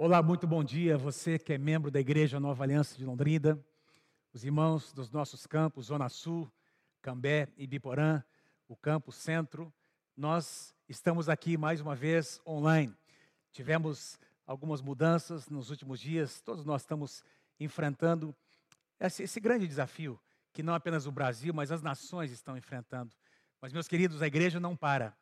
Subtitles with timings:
[0.00, 0.96] Olá, muito bom dia.
[0.96, 3.58] Você que é membro da Igreja Nova Aliança de Londrina,
[4.32, 6.48] os irmãos dos nossos campos, Zona Sul,
[7.02, 8.22] Cambé e Biporã,
[8.68, 9.74] o campo centro.
[10.16, 12.96] Nós estamos aqui mais uma vez online.
[13.50, 17.24] Tivemos algumas mudanças nos últimos dias, todos nós estamos
[17.58, 18.32] enfrentando
[19.00, 20.16] esse, esse grande desafio
[20.52, 23.16] que não apenas o Brasil, mas as nações estão enfrentando.
[23.60, 25.12] Mas, meus queridos, a igreja não para.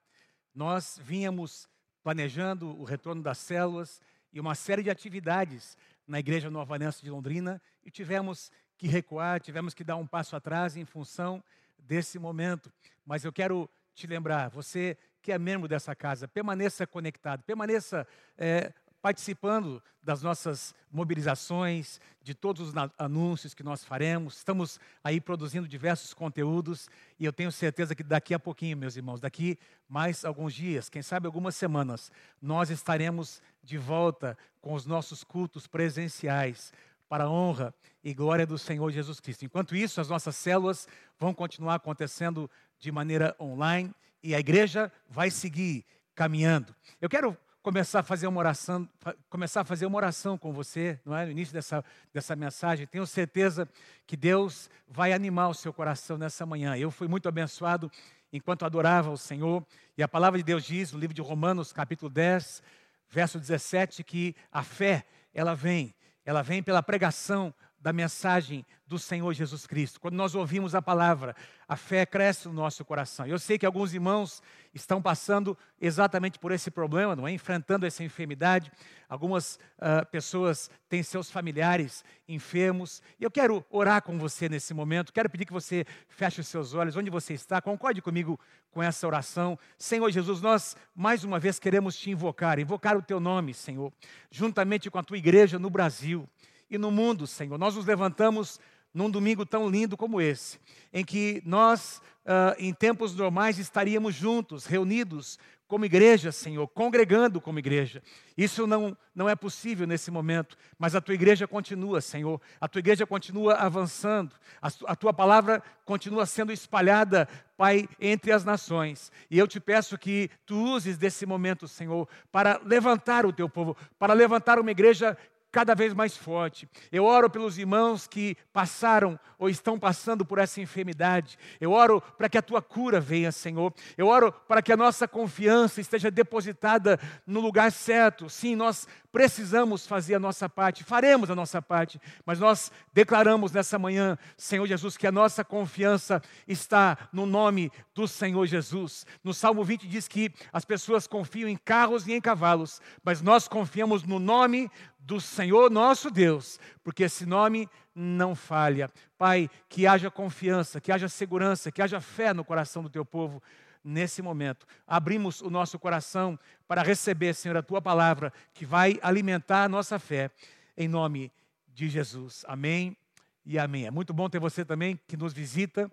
[0.55, 1.67] Nós vínhamos
[2.03, 4.03] planejando o retorno das células
[4.37, 9.41] e uma série de atividades na Igreja Nova Aliança de Londrina e tivemos que recuar,
[9.41, 11.42] tivemos que dar um passo atrás em função
[11.78, 12.70] desse momento.
[13.02, 18.06] Mas eu quero te lembrar, você que é membro dessa casa, permaneça conectado, permaneça
[18.37, 18.75] é,
[19.06, 24.38] participando das nossas mobilizações, de todos os anúncios que nós faremos.
[24.38, 29.20] Estamos aí produzindo diversos conteúdos e eu tenho certeza que daqui a pouquinho, meus irmãos,
[29.20, 32.11] daqui mais alguns dias, quem sabe algumas semanas,
[32.42, 36.73] nós estaremos de volta com os nossos cultos presenciais
[37.09, 39.44] para a honra e glória do Senhor Jesus Cristo.
[39.44, 45.31] Enquanto isso, as nossas células vão continuar acontecendo de maneira online e a igreja vai
[45.31, 46.75] seguir caminhando.
[47.00, 48.89] Eu quero começar a fazer uma oração,
[49.28, 51.25] começar a fazer uma oração com você, não é?
[51.25, 53.69] No início dessa, dessa mensagem, tenho certeza
[54.06, 56.77] que Deus vai animar o seu coração nessa manhã.
[56.77, 57.91] Eu fui muito abençoado
[58.33, 59.67] enquanto adorava o Senhor,
[59.98, 62.62] e a palavra de Deus diz no livro de Romanos, capítulo 10,
[63.11, 65.92] verso 17, que a fé, ela vem,
[66.25, 67.53] ela vem pela pregação
[67.87, 70.01] da mensagem do Senhor Jesus Cristo.
[70.01, 71.37] Quando nós ouvimos a palavra,
[71.69, 73.25] a fé cresce no nosso coração.
[73.28, 74.43] Eu sei que alguns irmãos
[74.75, 77.31] estão passando exatamente por esse problema, não é?
[77.31, 78.73] Enfrentando essa enfermidade.
[79.09, 83.01] Algumas uh, pessoas têm seus familiares enfermos.
[83.20, 85.12] E eu quero orar com você nesse momento.
[85.12, 87.62] Quero pedir que você feche os seus olhos, onde você está.
[87.62, 88.37] Concorde comigo
[88.73, 89.56] com essa oração.
[89.78, 93.93] Senhor Jesus, nós mais uma vez queremos te invocar, invocar o teu nome, Senhor,
[94.28, 96.28] juntamente com a tua igreja no Brasil
[96.70, 97.59] e no mundo, Senhor.
[97.59, 98.61] Nós nos levantamos
[98.92, 100.59] num domingo tão lindo como esse,
[100.92, 105.38] em que nós, uh, em tempos normais, estaríamos juntos, reunidos
[105.69, 108.03] como igreja, Senhor, congregando como igreja.
[108.37, 112.41] Isso não, não é possível nesse momento, mas a tua igreja continua, Senhor.
[112.60, 118.44] A tua igreja continua avançando, a, a tua palavra continua sendo espalhada, Pai, entre as
[118.44, 119.10] nações.
[119.31, 123.77] E eu te peço que tu uses desse momento, Senhor, para levantar o teu povo,
[123.98, 125.19] para levantar uma igreja
[125.51, 126.69] cada vez mais forte.
[126.93, 131.39] Eu oro pelos irmãos que passaram ou estão passando por essa enfermidade.
[131.61, 133.73] Eu oro para que a tua cura venha, Senhor.
[133.97, 138.29] Eu oro para que a nossa confiança esteja depositada no lugar certo.
[138.29, 138.87] Sim, nós
[139.17, 144.67] precisamos fazer a nossa parte, faremos a nossa parte, mas nós declaramos nessa manhã, Senhor
[144.67, 149.07] Jesus, que a nossa confiança está no nome do Senhor Jesus.
[149.25, 153.49] No Salmo 20 diz que as pessoas confiam em carros e em cavalos, mas nós
[153.49, 154.71] confiamos no nome
[155.06, 158.91] do Senhor nosso Deus, porque esse nome não falha.
[159.17, 163.41] Pai, que haja confiança, que haja segurança, que haja fé no coração do teu povo
[163.84, 164.66] nesse momento.
[164.84, 169.97] Abrimos o nosso coração para receber, Senhor, a tua palavra que vai alimentar a nossa
[169.97, 170.28] fé,
[170.77, 171.33] em nome
[171.69, 172.45] de Jesus.
[172.49, 172.97] Amém
[173.45, 173.87] e amém.
[173.87, 175.89] É muito bom ter você também que nos visita.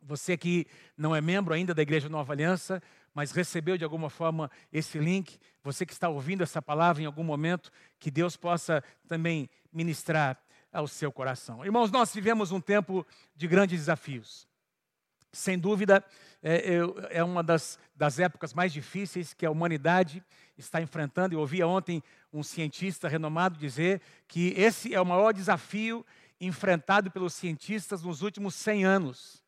[0.00, 0.64] Você que
[0.96, 2.80] não é membro ainda da Igreja Nova Aliança,
[3.18, 7.24] mas recebeu de alguma forma esse link, você que está ouvindo essa palavra em algum
[7.24, 7.68] momento,
[7.98, 10.40] que Deus possa também ministrar
[10.72, 11.64] ao seu coração.
[11.64, 14.46] Irmãos, nós vivemos um tempo de grandes desafios.
[15.32, 16.04] Sem dúvida,
[16.40, 16.76] é,
[17.10, 20.22] é uma das, das épocas mais difíceis que a humanidade
[20.56, 21.34] está enfrentando.
[21.34, 22.00] Eu ouvi ontem
[22.32, 26.06] um cientista renomado dizer que esse é o maior desafio
[26.40, 29.42] enfrentado pelos cientistas nos últimos 100 anos.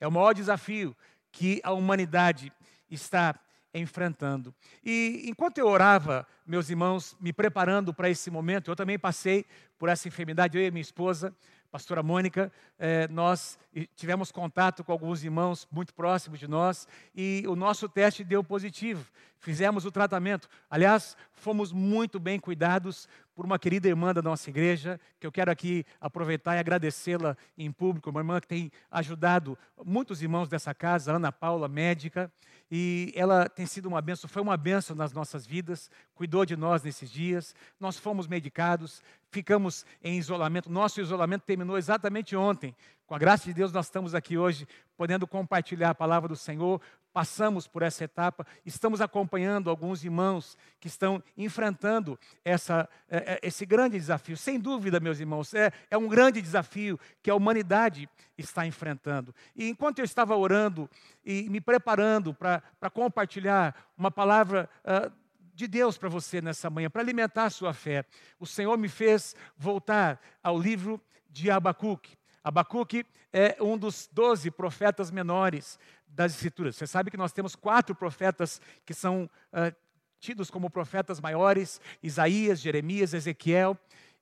[0.00, 0.96] É o maior desafio
[1.30, 2.50] que a humanidade
[2.90, 3.38] está
[3.72, 4.54] enfrentando.
[4.84, 9.46] E enquanto eu orava, meus irmãos, me preparando para esse momento, eu também passei
[9.78, 11.34] por essa enfermidade, eu e minha esposa,
[11.70, 13.56] pastora Mônica, eh, nós
[13.94, 19.06] tivemos contato com alguns irmãos muito próximos de nós e o nosso teste deu positivo.
[19.38, 20.48] Fizemos o tratamento.
[20.68, 23.08] Aliás, fomos muito bem cuidados
[23.40, 27.72] por uma querida irmã da nossa igreja, que eu quero aqui aproveitar e agradecê-la em
[27.72, 32.30] público, uma irmã que tem ajudado muitos irmãos dessa casa, Ana Paula, médica,
[32.70, 36.82] e ela tem sido uma benção, foi uma benção nas nossas vidas, cuidou de nós
[36.82, 37.54] nesses dias.
[37.80, 40.70] Nós fomos medicados, ficamos em isolamento.
[40.70, 42.76] Nosso isolamento terminou exatamente ontem.
[43.06, 44.68] Com a graça de Deus, nós estamos aqui hoje
[44.98, 46.80] podendo compartilhar a palavra do Senhor.
[47.12, 53.66] Passamos por essa etapa, estamos acompanhando alguns irmãos que estão enfrentando essa, é, é, esse
[53.66, 54.36] grande desafio.
[54.36, 58.08] Sem dúvida, meus irmãos, é, é um grande desafio que a humanidade
[58.38, 59.34] está enfrentando.
[59.56, 60.88] E enquanto eu estava orando
[61.24, 65.12] e me preparando para compartilhar uma palavra uh,
[65.60, 68.04] de Deus para você nessa manhã, para alimentar a sua fé.
[68.38, 72.19] O Senhor me fez voltar ao livro de Abacuque.
[72.42, 76.76] Abacuque é um dos doze profetas menores das Escrituras.
[76.76, 79.74] Você sabe que nós temos quatro profetas que são uh,
[80.18, 83.76] tidos como profetas maiores: Isaías, Jeremias, Ezequiel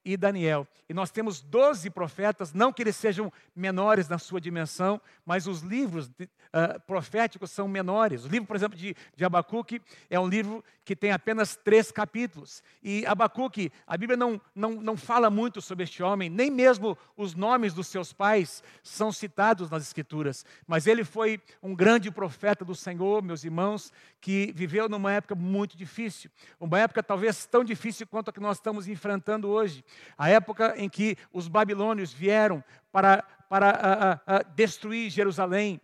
[0.04, 0.66] e Daniel.
[0.88, 5.60] E nós temos 12 profetas, não que eles sejam menores na sua dimensão, mas os
[5.60, 6.10] livros
[6.52, 8.24] uh, proféticos são menores.
[8.24, 12.62] O livro, por exemplo, de, de Abacuque é um livro que tem apenas três capítulos.
[12.82, 17.34] E Abacuque, a Bíblia não, não, não fala muito sobre este homem, nem mesmo os
[17.34, 20.46] nomes dos seus pais são citados nas Escrituras.
[20.66, 25.76] Mas ele foi um grande profeta do Senhor, meus irmãos, que viveu numa época muito
[25.76, 26.30] difícil.
[26.58, 29.84] Uma época talvez tão difícil quanto a que nós estamos enfrentando hoje.
[30.16, 35.80] A época em que os babilônios vieram para, para a, a, a destruir Jerusalém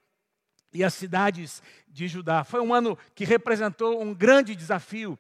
[0.75, 2.43] e as cidades de Judá.
[2.43, 5.17] Foi um ano que representou um grande desafio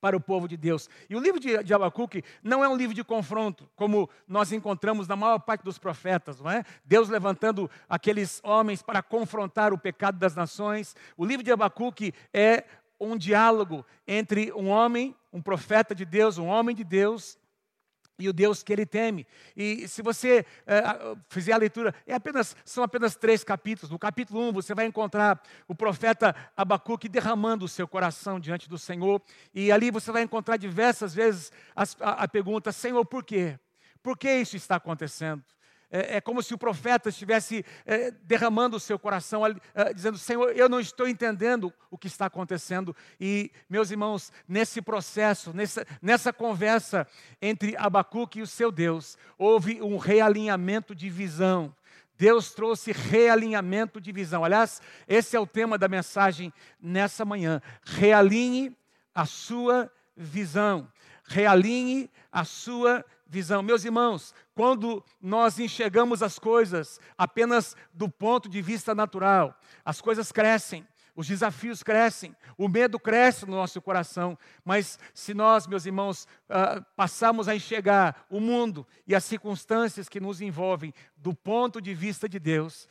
[0.00, 0.88] para o povo de Deus.
[1.08, 5.08] E o livro de, de Abacuque não é um livro de confronto, como nós encontramos
[5.08, 6.64] na maior parte dos profetas, não é?
[6.84, 10.94] Deus levantando aqueles homens para confrontar o pecado das nações.
[11.16, 12.64] O livro de Abacuque é
[13.00, 17.37] um diálogo entre um homem, um profeta de Deus, um homem de Deus,
[18.18, 19.26] e o Deus que ele teme.
[19.56, 20.82] E se você é,
[21.28, 23.90] fizer a leitura, é apenas, são apenas três capítulos.
[23.90, 28.68] No capítulo 1, um, você vai encontrar o profeta Abacuque derramando o seu coração diante
[28.68, 29.22] do Senhor.
[29.54, 33.58] E ali você vai encontrar diversas vezes a, a, a pergunta: Senhor, por quê?
[34.02, 35.42] Por que isso está acontecendo?
[35.90, 40.50] É, é, como se o profeta estivesse é, derramando o seu coração, é, dizendo: Senhor,
[40.54, 42.94] eu não estou entendendo o que está acontecendo.
[43.18, 47.06] E, meus irmãos, nesse processo, nessa, nessa conversa
[47.40, 51.74] entre Abacuque e o seu Deus, houve um realinhamento de visão.
[52.18, 54.44] Deus trouxe realinhamento de visão.
[54.44, 57.62] Aliás, esse é o tema da mensagem nessa manhã.
[57.82, 58.76] Realinhe
[59.14, 60.90] a sua visão.
[61.24, 63.17] Realinhe a sua visão.
[63.64, 70.32] Meus irmãos, quando nós enxergamos as coisas apenas do ponto de vista natural, as coisas
[70.32, 70.86] crescem,
[71.18, 76.80] os desafios crescem, o medo cresce no nosso coração, mas se nós, meus irmãos, uh,
[76.94, 82.28] passarmos a enxergar o mundo e as circunstâncias que nos envolvem do ponto de vista
[82.28, 82.88] de Deus,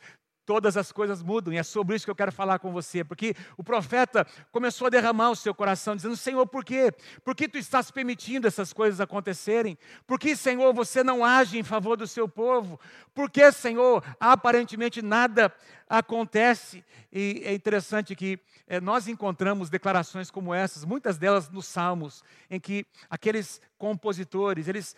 [0.48, 3.34] todas as coisas mudam, e é sobre isso que eu quero falar com você, porque
[3.54, 6.90] o profeta começou a derramar o seu coração, dizendo: Senhor, por quê?
[7.22, 9.76] Por que tu estás permitindo essas coisas acontecerem?
[10.06, 12.80] Por que, Senhor, você não age em favor do seu povo?
[13.14, 15.52] Por que, Senhor, aparentemente nada
[15.86, 16.82] acontece?
[17.12, 22.58] E é interessante que é, nós encontramos declarações como essas, muitas delas nos Salmos, em
[22.58, 24.96] que aqueles compositores, eles,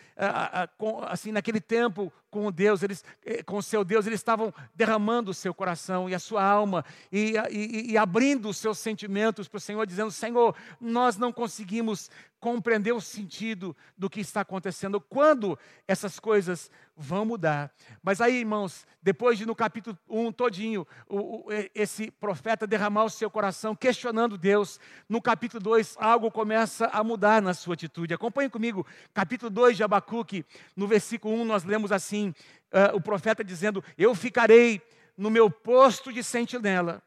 [1.08, 5.34] assim, naquele tempo com Deus, eles, eh, com o seu Deus, eles estavam derramando o
[5.34, 9.60] seu coração e a sua alma e, e, e abrindo os seus sentimentos para o
[9.60, 12.10] Senhor, dizendo: Senhor, nós não conseguimos
[12.40, 17.70] compreender o sentido do que está acontecendo, quando essas coisas vão mudar.
[18.02, 23.10] Mas aí, irmãos, depois de no capítulo 1 todinho, o, o, esse profeta derramar o
[23.10, 28.14] seu coração questionando Deus, no capítulo 2 algo começa a mudar na sua atitude.
[28.14, 30.44] Acompanhe comigo, capítulo 2 de Abacuque,
[30.74, 32.34] no versículo 1 nós lemos assim,
[32.72, 34.80] uh, o profeta dizendo, eu ficarei
[35.16, 37.02] no meu posto de sentinela,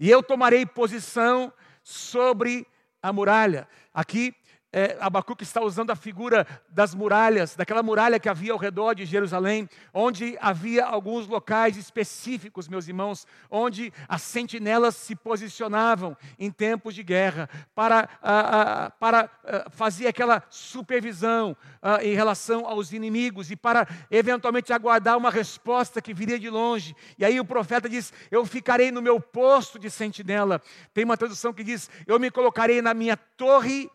[0.00, 1.52] e eu tomarei posição
[1.82, 2.66] sobre
[3.02, 3.68] a muralha.
[3.92, 4.34] Aqui
[4.70, 9.06] é, Abacuque está usando a figura das muralhas, daquela muralha que havia ao redor de
[9.06, 16.94] Jerusalém, onde havia alguns locais específicos, meus irmãos, onde as sentinelas se posicionavam em tempos
[16.94, 21.56] de guerra, para, ah, ah, para ah, fazer aquela supervisão
[22.02, 26.94] em relação aos inimigos e para eventualmente aguardar uma resposta que viria de longe.
[27.16, 30.60] E aí o profeta diz: Eu ficarei no meu posto de sentinela.
[30.92, 33.88] Tem uma tradução que diz: Eu me colocarei na minha torre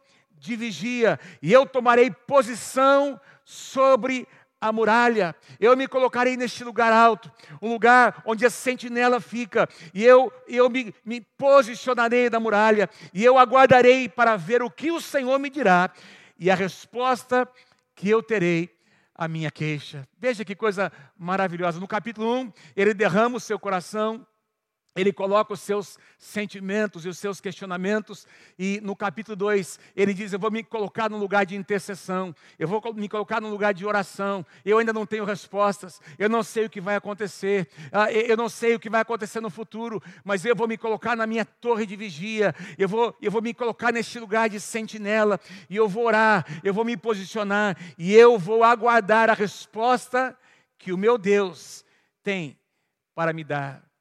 [0.43, 4.27] de vigia, e eu tomarei posição sobre
[4.59, 5.33] a muralha.
[5.57, 7.31] Eu me colocarei neste lugar alto,
[7.61, 13.23] um lugar onde a sentinela fica, e eu, eu me, me posicionarei na muralha, e
[13.23, 15.89] eu aguardarei para ver o que o Senhor me dirá,
[16.37, 17.47] e a resposta
[17.95, 18.69] que eu terei
[19.15, 20.05] a minha queixa.
[20.19, 21.79] Veja que coisa maravilhosa.
[21.79, 24.27] No capítulo 1, ele derrama o seu coração
[24.95, 30.33] ele coloca os seus sentimentos e os seus questionamentos, e no capítulo 2 ele diz:
[30.33, 33.85] Eu vou me colocar no lugar de intercessão, eu vou me colocar no lugar de
[33.85, 34.45] oração.
[34.63, 38.47] Eu ainda não tenho respostas, eu não sei o que vai acontecer, ah, eu não
[38.47, 41.85] sei o que vai acontecer no futuro, mas eu vou me colocar na minha torre
[41.85, 46.05] de vigia, eu vou, eu vou me colocar neste lugar de sentinela, e eu vou
[46.05, 50.37] orar, eu vou me posicionar, e eu vou aguardar a resposta
[50.77, 51.83] que o meu Deus
[52.21, 52.57] tem
[53.15, 53.92] para me dar.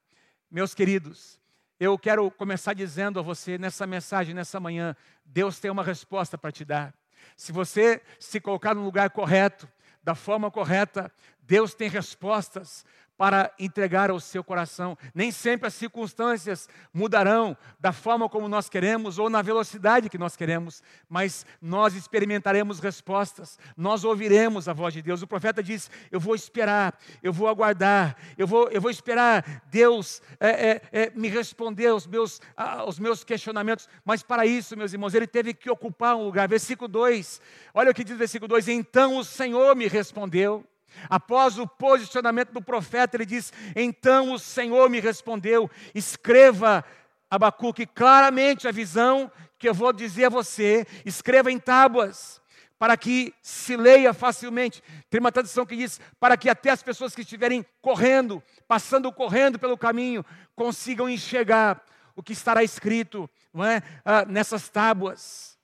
[0.53, 1.39] Meus queridos,
[1.79, 4.95] eu quero começar dizendo a você nessa mensagem, nessa manhã,
[5.25, 6.93] Deus tem uma resposta para te dar.
[7.35, 9.67] Se você se colocar no lugar correto,
[10.03, 12.85] da forma correta, Deus tem respostas
[13.17, 14.97] para entregar ao seu coração.
[15.13, 20.35] Nem sempre as circunstâncias mudarão da forma como nós queremos ou na velocidade que nós
[20.35, 25.21] queremos, mas nós experimentaremos respostas, nós ouviremos a voz de Deus.
[25.21, 30.21] O profeta diz: Eu vou esperar, eu vou aguardar, eu vou, eu vou esperar Deus
[30.39, 33.87] é, é, é, me responder aos meus, aos meus questionamentos.
[34.03, 36.47] Mas para isso, meus irmãos, ele teve que ocupar um lugar.
[36.47, 37.41] Versículo 2,
[37.73, 40.65] olha o que diz o versículo 2: Então o Senhor me respondeu.
[41.09, 46.83] Após o posicionamento do profeta, ele diz: Então o Senhor me respondeu: escreva,
[47.29, 52.41] Abacuque, claramente a visão que eu vou dizer a você, escreva em tábuas,
[52.77, 54.83] para que se leia facilmente.
[55.09, 59.57] Tem uma tradução que diz: para que até as pessoas que estiverem correndo, passando correndo
[59.57, 61.83] pelo caminho, consigam enxergar
[62.15, 63.83] o que estará escrito não é?
[64.03, 65.57] Ah, nessas tábuas.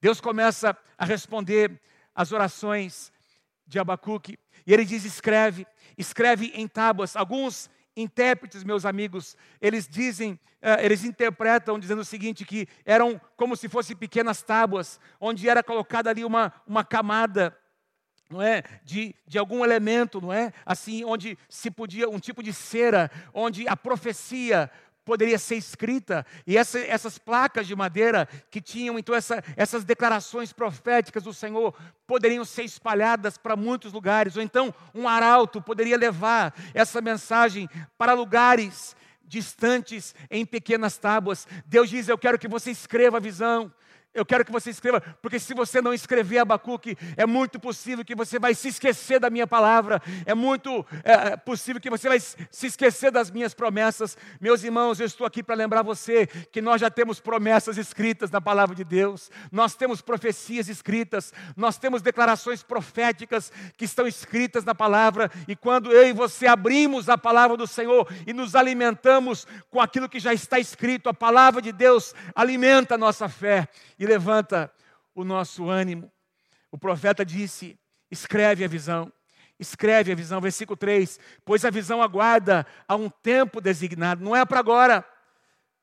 [0.00, 1.80] Deus começa a responder
[2.14, 3.12] as orações
[3.70, 4.38] de Abacuque.
[4.66, 7.16] E ele diz: escreve, escreve em tábuas.
[7.16, 13.56] Alguns intérpretes, meus amigos, eles dizem, uh, eles interpretam dizendo o seguinte: que eram como
[13.56, 17.56] se fossem pequenas tábuas, onde era colocada ali uma, uma camada.
[18.28, 18.62] Não é?
[18.84, 20.52] De, de algum elemento, não é?
[20.64, 24.70] Assim, onde se podia, um tipo de cera, onde a profecia
[25.04, 30.52] poderia ser escrita, e essa, essas placas de madeira que tinham então essa, essas declarações
[30.52, 31.74] proféticas do Senhor
[32.06, 38.12] poderiam ser espalhadas para muitos lugares, ou então um arauto poderia levar essa mensagem para
[38.12, 41.46] lugares distantes em pequenas tábuas.
[41.64, 43.72] Deus diz: Eu quero que você escreva a visão.
[44.12, 48.16] Eu quero que você escreva, porque se você não escrever Abacuque, é muito possível que
[48.16, 52.66] você vai se esquecer da minha palavra, é muito é, possível que você vai se
[52.66, 54.18] esquecer das minhas promessas.
[54.40, 58.40] Meus irmãos, eu estou aqui para lembrar você que nós já temos promessas escritas na
[58.40, 64.74] palavra de Deus, nós temos profecias escritas, nós temos declarações proféticas que estão escritas na
[64.74, 69.80] palavra, e quando eu e você abrimos a palavra do Senhor e nos alimentamos com
[69.80, 73.68] aquilo que já está escrito, a palavra de Deus alimenta a nossa fé
[74.00, 74.72] e levanta
[75.14, 76.10] o nosso ânimo.
[76.72, 77.78] O profeta disse:
[78.10, 79.12] escreve a visão.
[79.58, 84.42] Escreve a visão, versículo 3: Pois a visão aguarda a um tempo designado, não é
[84.46, 85.04] para agora.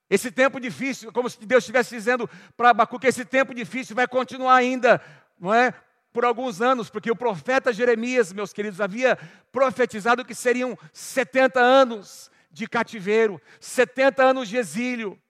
[0.09, 4.55] Esse tempo difícil, como se Deus estivesse dizendo para Abacuque, esse tempo difícil vai continuar
[4.55, 5.00] ainda,
[5.39, 5.74] não é?
[6.12, 9.15] Por alguns anos, porque o profeta Jeremias, meus queridos, havia
[9.51, 15.21] profetizado que seriam 70 anos de cativeiro, 70 anos de exílio.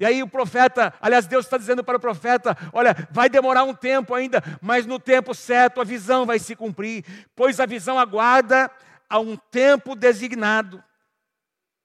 [0.00, 3.74] E aí o profeta, aliás, Deus está dizendo para o profeta: olha, vai demorar um
[3.74, 7.04] tempo ainda, mas no tempo certo a visão vai se cumprir,
[7.36, 8.70] pois a visão aguarda
[9.10, 10.82] a um tempo designado.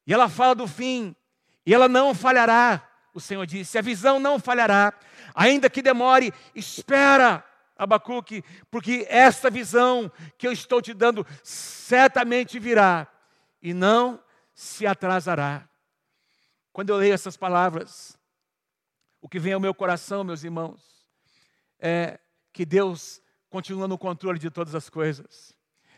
[0.08, 1.14] E ela fala do fim,
[1.66, 2.82] e ela não falhará,
[3.14, 4.94] o Senhor disse: a visão não falhará,
[5.36, 7.44] ainda que demore, espera.
[7.78, 8.42] Abacuque,
[8.72, 13.06] porque esta visão que eu estou te dando certamente virá
[13.62, 14.18] e não
[14.54, 15.68] se atrasará.
[16.76, 18.18] Quando eu leio essas palavras,
[19.22, 21.08] o que vem ao meu coração, meus irmãos,
[21.80, 22.20] é
[22.52, 25.55] que Deus continua no controle de todas as coisas.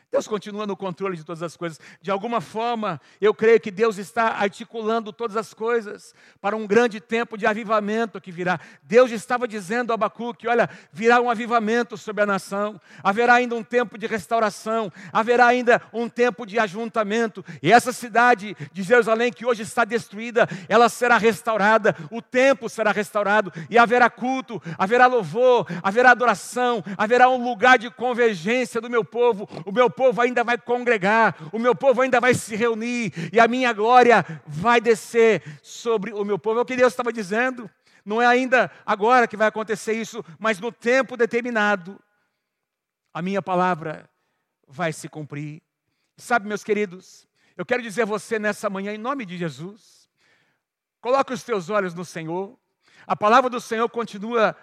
[0.09, 1.81] Deus continua no controle de todas as coisas.
[2.01, 7.01] De alguma forma, eu creio que Deus está articulando todas as coisas para um grande
[7.01, 8.57] tempo de avivamento que virá.
[8.83, 13.63] Deus estava dizendo a Abacuque: olha, virá um avivamento sobre a nação, haverá ainda um
[13.63, 19.45] tempo de restauração, haverá ainda um tempo de ajuntamento, e essa cidade de Jerusalém, que
[19.45, 25.67] hoje está destruída, ela será restaurada, o templo será restaurado, e haverá culto, haverá louvor,
[25.83, 30.59] haverá adoração, haverá um lugar de convergência do meu povo, o meu povo ainda vai
[30.59, 36.13] congregar, o meu povo ainda vai se reunir, e a minha glória vai descer sobre
[36.13, 36.59] o meu povo.
[36.59, 37.67] É o que Deus estava dizendo.
[38.05, 41.99] Não é ainda agora que vai acontecer isso, mas no tempo determinado,
[43.11, 44.07] a minha palavra
[44.67, 45.63] vai se cumprir.
[46.15, 47.27] Sabe, meus queridos,
[47.57, 50.07] eu quero dizer a você nessa manhã, em nome de Jesus,
[51.01, 52.57] coloque os teus olhos no Senhor,
[53.07, 54.55] a palavra do Senhor continua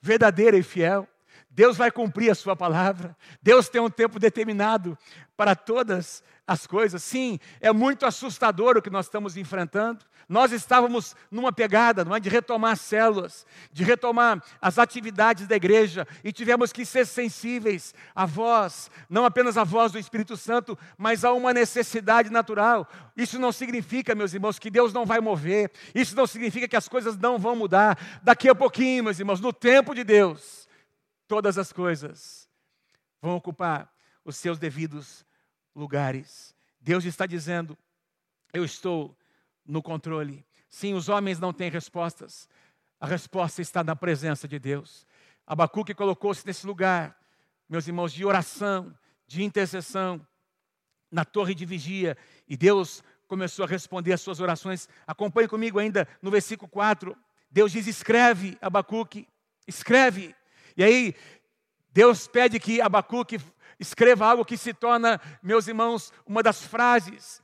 [0.00, 1.08] verdadeira e fiel.
[1.54, 3.16] Deus vai cumprir a sua palavra.
[3.42, 4.96] Deus tem um tempo determinado
[5.36, 7.02] para todas as coisas.
[7.02, 10.04] Sim, é muito assustador o que nós estamos enfrentando.
[10.28, 16.06] Nós estávamos numa pegada, não é, de retomar células, de retomar as atividades da igreja
[16.24, 21.22] e tivemos que ser sensíveis à voz, não apenas à voz do Espírito Santo, mas
[21.22, 22.88] a uma necessidade natural.
[23.14, 25.70] Isso não significa, meus irmãos, que Deus não vai mover.
[25.94, 27.98] Isso não significa que as coisas não vão mudar.
[28.22, 30.61] Daqui a pouquinho, meus irmãos, no tempo de Deus,
[31.26, 32.48] todas as coisas
[33.20, 33.92] vão ocupar
[34.24, 35.24] os seus devidos
[35.74, 36.54] lugares.
[36.80, 37.76] Deus está dizendo:
[38.52, 39.16] Eu estou
[39.64, 40.44] no controle.
[40.68, 42.48] Sim, os homens não têm respostas.
[43.00, 45.06] A resposta está na presença de Deus.
[45.46, 47.18] Abacuque colocou-se nesse lugar,
[47.68, 50.24] meus irmãos, de oração, de intercessão,
[51.10, 52.16] na torre de vigia,
[52.48, 54.88] e Deus começou a responder as suas orações.
[55.06, 57.16] Acompanhe comigo ainda no versículo 4.
[57.50, 59.28] Deus diz: escreve, Abacuque,
[59.66, 60.34] escreve.
[60.76, 61.14] E aí,
[61.92, 63.38] Deus pede que Abacuque
[63.78, 67.42] escreva algo que se torna, meus irmãos, uma das frases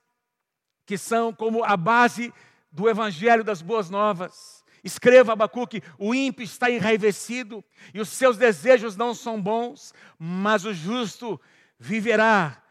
[0.86, 2.32] que são como a base
[2.72, 4.64] do evangelho das boas novas.
[4.82, 10.72] Escreva Abacuque: o ímpio está enraivecido e os seus desejos não são bons, mas o
[10.72, 11.38] justo
[11.78, 12.62] viverá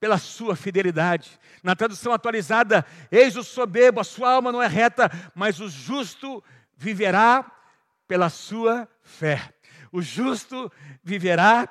[0.00, 1.38] pela sua fidelidade.
[1.62, 6.42] Na tradução atualizada, eis o soberbo, a sua alma não é reta, mas o justo
[6.76, 7.50] viverá
[8.06, 9.52] pela sua fé.
[9.92, 10.70] O justo
[11.02, 11.68] viverá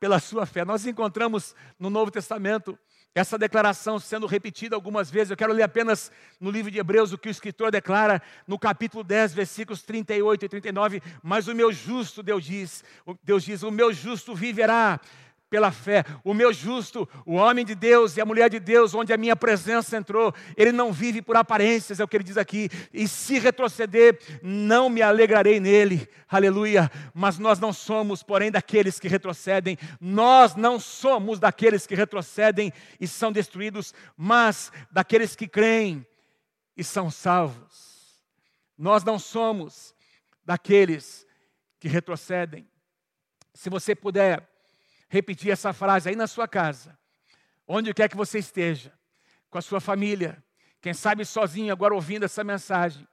[0.00, 0.64] pela sua fé.
[0.64, 2.78] Nós encontramos no Novo Testamento
[3.14, 5.30] essa declaração sendo repetida algumas vezes.
[5.30, 9.02] Eu quero ler apenas no livro de Hebreus o que o escritor declara no capítulo
[9.02, 11.02] 10, versículos 38 e 39.
[11.22, 12.84] Mas o meu justo, Deus diz,
[13.24, 15.00] Deus diz, o meu justo viverá
[15.48, 16.04] pela fé.
[16.22, 19.34] O meu justo, o homem de Deus e a mulher de Deus, onde a minha
[19.34, 22.68] presença entrou, ele não vive por aparências, é o que ele diz aqui.
[22.92, 26.08] E se retroceder, não me alegrarei nele.
[26.28, 26.90] Aleluia.
[27.14, 29.78] Mas nós não somos, porém, daqueles que retrocedem.
[30.00, 36.06] Nós não somos daqueles que retrocedem e são destruídos, mas daqueles que creem
[36.76, 38.22] e são salvos.
[38.76, 39.94] Nós não somos
[40.44, 41.26] daqueles
[41.80, 42.68] que retrocedem.
[43.52, 44.48] Se você puder
[45.08, 46.98] repetir essa frase aí na sua casa,
[47.66, 48.92] onde quer que você esteja,
[49.50, 50.42] com a sua família,
[50.80, 53.06] quem sabe sozinho agora ouvindo essa mensagem.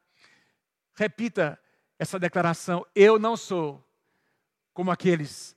[0.93, 1.59] Repita
[1.97, 3.83] essa declaração: Eu não sou
[4.73, 5.55] como aqueles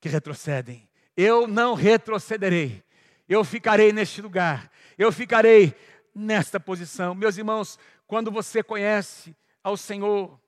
[0.00, 0.88] que retrocedem.
[1.16, 2.82] Eu não retrocederei.
[3.28, 4.70] Eu ficarei neste lugar.
[4.96, 5.74] Eu ficarei
[6.14, 7.14] nesta posição.
[7.14, 10.38] Meus irmãos, quando você conhece ao Senhor,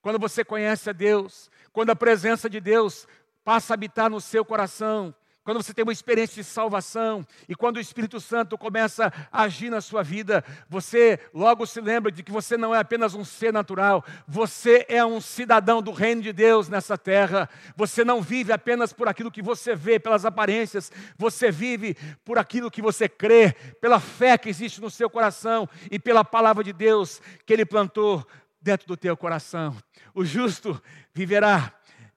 [0.00, 3.06] quando você conhece a Deus, quando a presença de Deus
[3.44, 7.76] passa a habitar no seu coração, quando você tem uma experiência de salvação e quando
[7.76, 12.30] o Espírito Santo começa a agir na sua vida, você logo se lembra de que
[12.30, 16.68] você não é apenas um ser natural, você é um cidadão do reino de Deus
[16.68, 17.50] nessa terra.
[17.76, 22.70] Você não vive apenas por aquilo que você vê, pelas aparências, você vive por aquilo
[22.70, 27.20] que você crê, pela fé que existe no seu coração e pela palavra de Deus
[27.44, 28.24] que Ele plantou
[28.60, 29.76] dentro do teu coração.
[30.14, 30.80] O justo
[31.12, 31.74] viverá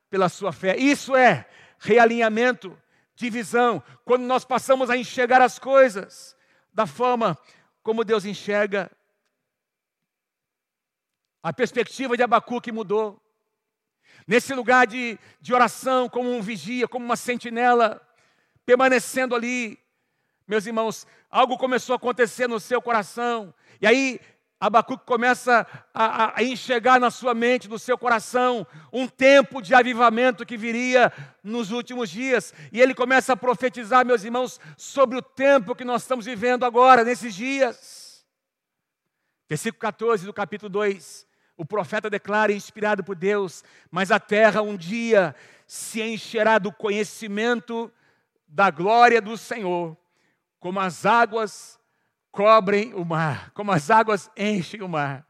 [0.10, 0.78] pela sua fé.
[0.78, 1.48] Isso é
[1.80, 2.78] realinhamento,
[3.16, 6.36] divisão, quando nós passamos a enxergar as coisas
[6.74, 7.38] da forma
[7.82, 8.92] como Deus enxerga.
[11.42, 13.22] A perspectiva de Abacuque mudou.
[14.28, 18.02] Nesse lugar de, de oração, como um vigia, como uma sentinela,
[18.66, 19.78] permanecendo ali,
[20.48, 23.54] meus irmãos, algo começou a acontecer no seu coração.
[23.80, 24.20] E aí
[24.66, 30.44] Abacuque começa a, a, enxergar na sua mente, no seu coração, um tempo de avivamento
[30.44, 32.52] que viria nos últimos dias.
[32.72, 37.04] E ele começa a profetizar, meus irmãos, sobre o tempo que nós estamos vivendo agora,
[37.04, 38.26] nesses dias.
[39.48, 41.28] Versículo 14 do capítulo 2.
[41.56, 45.36] O profeta declara, inspirado por Deus: Mas a terra um dia
[45.68, 47.92] se encherá do conhecimento
[48.48, 49.96] da glória do Senhor,
[50.60, 51.75] como as águas
[52.36, 55.26] cobrem o mar, como as águas enchem o mar.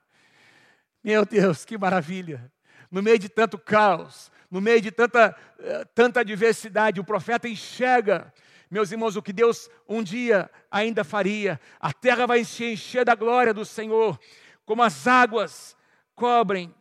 [1.04, 2.52] Meu Deus, que maravilha!
[2.90, 8.34] No meio de tanto caos, no meio de tanta, eh, tanta diversidade, o profeta enxerga,
[8.72, 11.62] meus irmãos, o que Deus um dia ainda faria.
[11.80, 14.20] A terra vai se encher da glória do Senhor,
[14.66, 15.78] como as águas
[16.16, 16.74] cobrem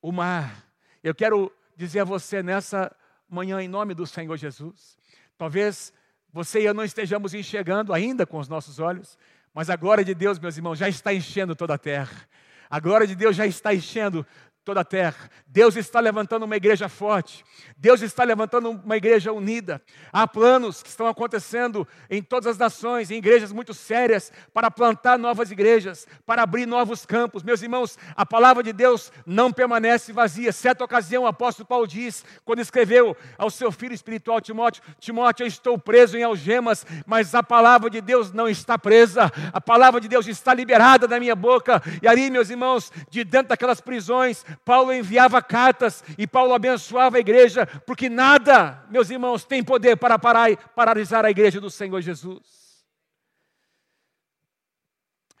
[0.00, 0.68] o mar.
[1.02, 2.94] Eu quero dizer a você nessa
[3.28, 4.96] manhã, em nome do Senhor Jesus,
[5.36, 5.92] talvez
[6.32, 9.18] você e eu não estejamos enxergando ainda com os nossos olhos,
[9.52, 12.26] mas a glória de Deus, meus irmãos, já está enchendo toda a terra.
[12.70, 14.26] A glória de Deus já está enchendo
[14.64, 15.28] toda a terra.
[15.46, 17.44] Deus está levantando uma igreja forte.
[17.76, 19.82] Deus está levantando uma igreja unida.
[20.12, 25.18] Há planos que estão acontecendo em todas as nações, em igrejas muito sérias, para plantar
[25.18, 27.42] novas igrejas, para abrir novos campos.
[27.42, 30.52] Meus irmãos, a palavra de Deus não permanece vazia.
[30.52, 35.48] Certa ocasião, o apóstolo Paulo diz, quando escreveu ao seu filho espiritual Timóteo: Timóteo, eu
[35.48, 39.30] estou preso em algemas, mas a palavra de Deus não está presa.
[39.52, 41.82] A palavra de Deus está liberada da minha boca.
[42.00, 47.20] E ali, meus irmãos, de dentro daquelas prisões, Paulo enviava cartas e Paulo abençoava a
[47.20, 52.62] igreja, porque nada, meus irmãos, tem poder para parar, paralisar a igreja do Senhor Jesus.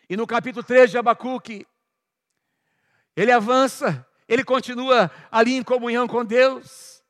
[0.08, 1.66] E no capítulo 3 de Abacuque,
[3.16, 7.02] ele avança, ele continua ali em comunhão com Deus.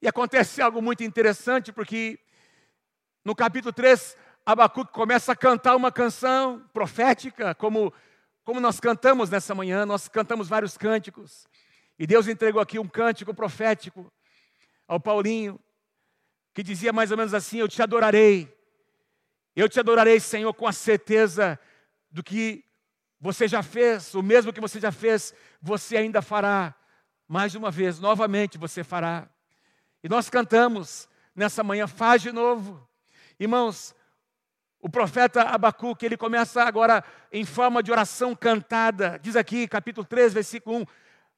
[0.00, 2.18] E acontece algo muito interessante, porque
[3.24, 7.92] no capítulo 3, Abacuque começa a cantar uma canção profética, como
[8.44, 11.46] como nós cantamos nessa manhã, nós cantamos vários cânticos.
[11.98, 14.12] E Deus entregou aqui um cântico profético
[14.88, 15.60] ao Paulinho,
[16.52, 18.52] que dizia mais ou menos assim: Eu te adorarei.
[19.54, 21.58] Eu te adorarei, Senhor, com a certeza
[22.10, 22.64] do que
[23.20, 26.74] você já fez, o mesmo que você já fez, você ainda fará.
[27.28, 29.28] Mais uma vez, novamente você fará.
[30.02, 32.86] E nós cantamos nessa manhã, faz de novo.
[33.38, 33.94] Irmãos,
[34.82, 39.18] o profeta Abacuque, ele começa agora em forma de oração cantada.
[39.22, 40.86] Diz aqui, capítulo 3, versículo 1,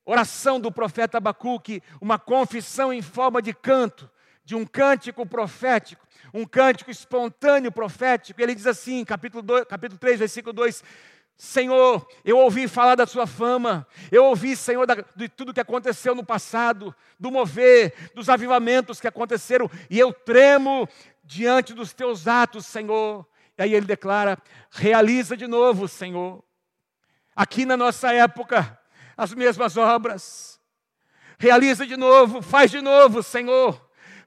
[0.06, 4.10] oração do profeta Abacuque, uma confissão em forma de canto,
[4.46, 8.40] de um cântico profético, um cântico espontâneo profético.
[8.40, 10.82] Ele diz assim, capítulo, 2, capítulo 3, versículo 2,
[11.36, 16.14] Senhor, eu ouvi falar da sua fama, eu ouvi, Senhor, da, de tudo que aconteceu
[16.14, 20.88] no passado, do mover, dos avivamentos que aconteceram, e eu tremo
[21.22, 23.26] diante dos teus atos, Senhor.
[23.56, 24.38] E aí ele declara:
[24.70, 26.42] realiza de novo, Senhor.
[27.34, 28.78] Aqui na nossa época,
[29.16, 30.60] as mesmas obras.
[31.38, 33.80] Realiza de novo, faz de novo, Senhor.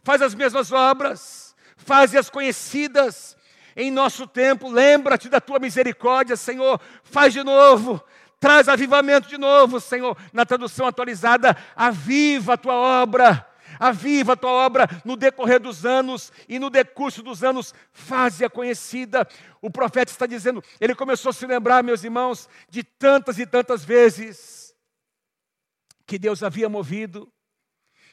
[0.04, 3.38] Faz as mesmas obras, faz-as conhecidas
[3.76, 4.70] em nosso tempo.
[4.70, 6.80] Lembra-te da tua misericórdia, Senhor.
[7.04, 8.04] Faz de novo,
[8.40, 10.18] traz avivamento de novo, Senhor.
[10.34, 13.46] Na tradução atualizada, aviva a tua obra
[13.80, 19.28] aviva a tua obra no decorrer dos anos e no decurso dos anos, faze-a conhecida.
[19.62, 23.84] O profeta está dizendo, ele começou a se lembrar, meus irmãos, de tantas e tantas
[23.84, 24.76] vezes
[26.06, 27.32] que Deus havia movido,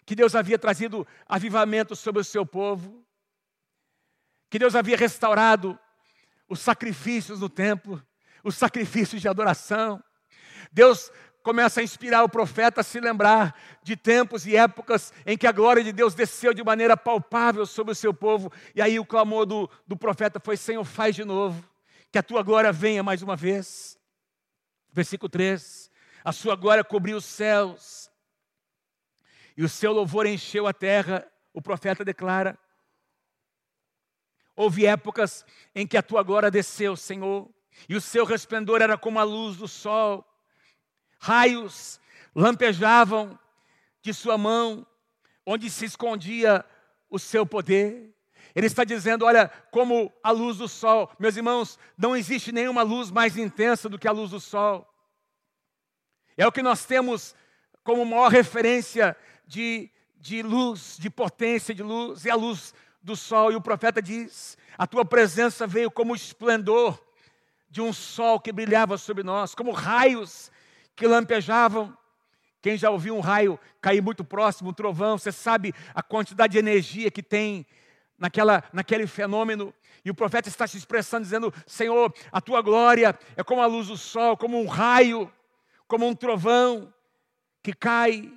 [0.05, 3.05] que Deus havia trazido avivamento sobre o seu povo,
[4.51, 5.79] que Deus havia restaurado
[6.49, 8.05] os sacrifícios no templo,
[8.43, 10.03] os sacrifícios de adoração.
[10.71, 11.11] Deus
[11.45, 15.53] começa a inspirar o profeta a se lembrar de tempos e épocas em que a
[15.53, 18.51] glória de Deus desceu de maneira palpável sobre o seu povo.
[18.75, 21.63] E aí o clamor do, do profeta foi: Senhor, faz de novo,
[22.11, 23.99] que a tua glória venha mais uma vez.
[24.91, 25.91] Versículo 3:
[26.25, 28.11] A sua glória cobriu os céus,
[29.55, 31.31] e o seu louvor encheu a terra.
[31.53, 32.59] O profeta declara:
[34.57, 37.51] Houve épocas em que a tua glória desceu, Senhor,
[37.87, 40.27] e o seu resplendor era como a luz do sol
[41.25, 41.99] raios
[42.35, 43.39] lampejavam
[44.03, 44.87] de sua mão,
[45.47, 46.63] onde se escondia
[47.09, 48.15] o seu poder.
[48.55, 53.11] Ele está dizendo: olha, como a luz do sol, meus irmãos, não existe nenhuma luz
[53.11, 54.87] mais intensa do que a luz do sol.
[56.37, 57.35] É o que nós temos
[57.83, 63.51] como maior referência de, de luz, de potência de luz, é a luz do sol.
[63.51, 67.03] E o profeta diz: a tua presença veio como o esplendor
[67.71, 70.53] de um sol que brilhava sobre nós, como raios
[70.95, 71.97] que lampejavam.
[72.61, 76.59] Quem já ouviu um raio cair muito próximo, um trovão, você sabe a quantidade de
[76.59, 77.67] energia que tem
[78.19, 79.75] naquela, naquele fenômeno.
[80.05, 83.89] E o profeta está se expressando, dizendo: Senhor, a tua glória é como a luz
[83.89, 85.31] do sol, como um raio,
[85.87, 86.93] como um trovão
[87.63, 88.33] que cai.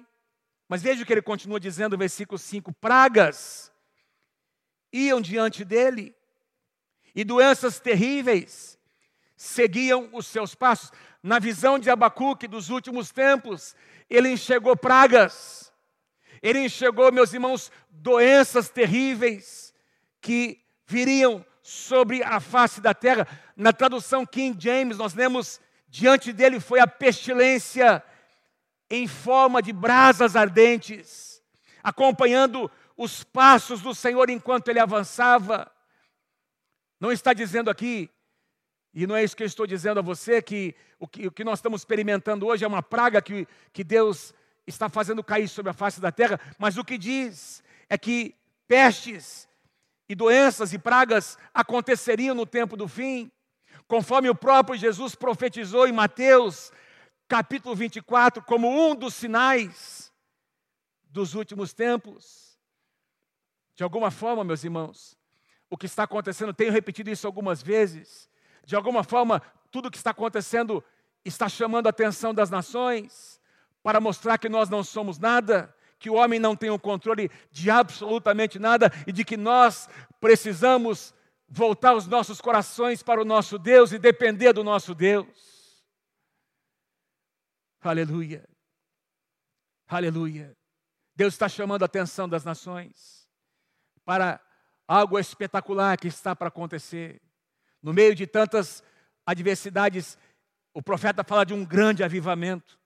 [0.68, 3.72] Mas veja o que ele continua dizendo, versículo 5: pragas
[4.92, 6.16] iam diante dele,
[7.14, 8.77] e doenças terríveis
[9.38, 13.76] seguiam os seus passos na visão de Abacuque dos últimos tempos,
[14.10, 15.72] ele enxergou pragas,
[16.42, 19.74] ele enxergou, meus irmãos, doenças terríveis
[20.22, 23.28] que viriam sobre a face da terra.
[23.56, 28.04] Na tradução King James, nós lemos: diante dele foi a pestilência
[28.90, 31.42] em forma de brasas ardentes,
[31.84, 35.70] acompanhando os passos do Senhor enquanto ele avançava.
[37.00, 38.10] Não está dizendo aqui
[38.94, 41.44] e não é isso que eu estou dizendo a você, que o que, o que
[41.44, 44.34] nós estamos experimentando hoje é uma praga que, que Deus
[44.66, 48.36] está fazendo cair sobre a face da terra, mas o que diz é que
[48.68, 49.48] pestes
[50.10, 53.32] e doenças e pragas aconteceriam no tempo do fim,
[53.88, 56.72] conforme o próprio Jesus profetizou em Mateus,
[57.28, 60.12] capítulo 24, como um dos sinais
[61.10, 62.58] dos últimos tempos.
[63.76, 65.18] De alguma forma, meus irmãos,
[65.70, 68.30] o que está acontecendo, tenho repetido isso algumas vezes,
[68.68, 70.84] de alguma forma, tudo o que está acontecendo
[71.24, 73.40] está chamando a atenção das nações
[73.82, 77.72] para mostrar que nós não somos nada, que o homem não tem o controle de
[77.72, 79.88] absolutamente nada e de que nós
[80.20, 81.16] precisamos
[81.48, 85.82] voltar os nossos corações para o nosso Deus e depender do nosso Deus.
[87.80, 88.46] Aleluia.
[89.88, 90.58] Aleluia.
[91.16, 93.30] Deus está chamando a atenção das nações
[94.04, 94.42] para
[94.86, 97.22] algo espetacular que está para acontecer.
[97.88, 98.84] No meio de tantas
[99.26, 100.18] adversidades,
[100.74, 102.78] o profeta fala de um grande avivamento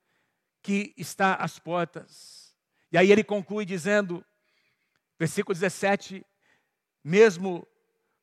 [0.61, 2.55] que está às portas.
[2.91, 4.23] E aí ele conclui dizendo,
[5.17, 6.23] versículo 17:
[7.03, 7.67] mesmo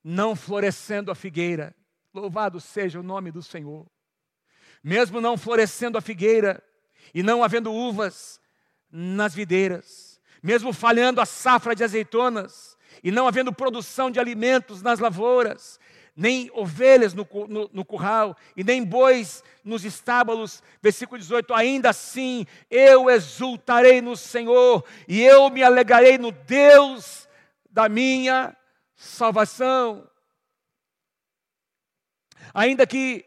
[0.05, 1.75] não florescendo a figueira,
[2.14, 3.85] louvado seja o nome do Senhor,
[4.81, 6.62] mesmo não florescendo a figueira
[7.12, 8.41] e não havendo uvas
[8.88, 15.01] nas videiras, mesmo falhando a safra de azeitonas e não havendo produção de alimentos nas
[15.01, 15.79] lavouras,
[16.18, 20.61] nem ovelhas no, no, no, curral, e nem bois nos estábulos.
[20.83, 27.28] Versículo 18: Ainda assim eu exultarei no Senhor, e eu me alegrarei no Deus
[27.70, 28.57] da minha
[28.96, 30.11] salvação.
[32.52, 33.24] Ainda que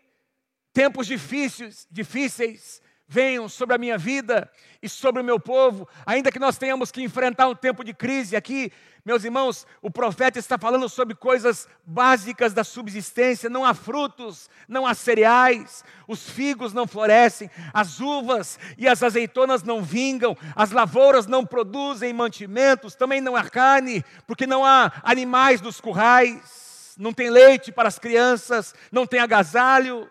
[0.74, 4.50] tempos difíceis, difíceis venham sobre a minha vida
[4.82, 8.38] e sobre o meu povo, ainda que nós tenhamos que enfrentar um tempo de crise
[8.38, 8.72] aqui,
[9.04, 14.88] meus irmãos, o profeta está falando sobre coisas básicas da subsistência, não há frutos, não
[14.88, 21.28] há cereais, os figos não florescem, as uvas e as azeitonas não vingam, as lavouras
[21.28, 27.30] não produzem mantimentos, também não há carne, porque não há animais nos currais, não tem
[27.30, 30.10] leite para as crianças, não tem agasalho,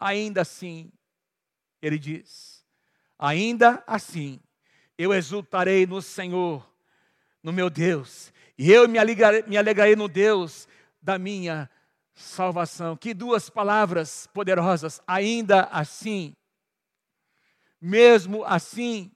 [0.00, 0.90] ainda assim
[1.82, 2.64] ele diz:
[3.18, 4.40] Ainda assim,
[4.96, 6.66] eu exultarei no Senhor,
[7.42, 10.68] no meu Deus, e eu me alegrarei, me alegrarei no Deus
[11.02, 11.68] da minha
[12.14, 12.96] salvação.
[12.96, 16.36] Que duas palavras poderosas, ainda assim.
[17.80, 19.10] Mesmo assim,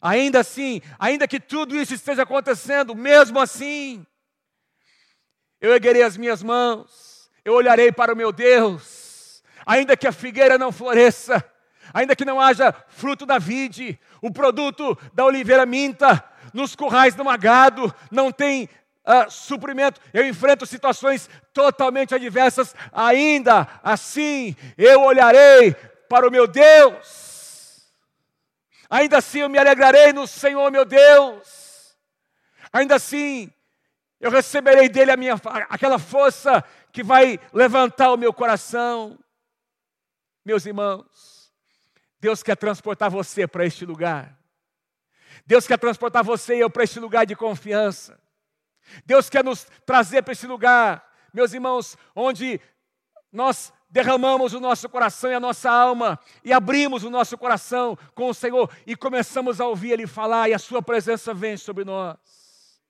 [0.00, 4.06] ainda assim, ainda que tudo isso esteja acontecendo, mesmo assim,
[5.58, 10.58] eu erguerei as minhas mãos, eu olharei para o meu Deus, ainda que a figueira
[10.58, 11.42] não floresça,
[11.92, 17.24] ainda que não haja fruto da vide, o produto da oliveira minta, nos currais do
[17.24, 18.68] magado, não tem
[19.06, 25.74] uh, suprimento, eu enfrento situações totalmente adversas, ainda assim eu olharei
[26.08, 27.90] para o meu Deus,
[28.88, 31.96] ainda assim eu me alegrarei no Senhor meu Deus,
[32.72, 33.52] ainda assim
[34.20, 35.34] eu receberei dele a minha,
[35.68, 39.18] aquela força que vai levantar o meu coração.
[40.44, 41.41] Meus irmãos,
[42.22, 44.38] Deus quer transportar você para este lugar.
[45.44, 48.16] Deus quer transportar você e eu para este lugar de confiança.
[49.04, 51.04] Deus quer nos trazer para este lugar,
[51.34, 52.60] meus irmãos, onde
[53.32, 58.28] nós derramamos o nosso coração e a nossa alma e abrimos o nosso coração com
[58.28, 62.80] o Senhor e começamos a ouvir Ele falar e a Sua presença vem sobre nós.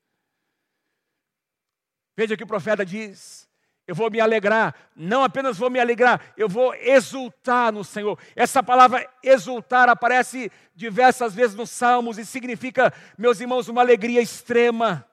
[2.15, 3.49] Veja o que o profeta diz:
[3.87, 8.19] eu vou me alegrar, não apenas vou me alegrar, eu vou exultar no Senhor.
[8.37, 15.07] Essa palavra exultar aparece diversas vezes nos Salmos e significa, meus irmãos, uma alegria extrema,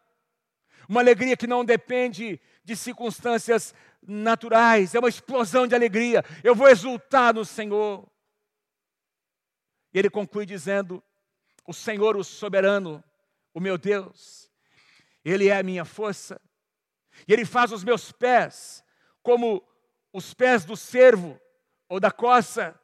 [0.88, 6.24] uma alegria que não depende de circunstâncias naturais, é uma explosão de alegria.
[6.44, 8.08] Eu vou exultar no Senhor.
[9.92, 11.04] E ele conclui dizendo:
[11.66, 13.04] O Senhor, o soberano,
[13.52, 14.50] o meu Deus,
[15.26, 16.40] Ele é a minha força
[17.28, 18.84] e Ele faz os meus pés
[19.22, 19.64] como
[20.12, 21.40] os pés do cervo
[21.88, 22.80] ou da coça.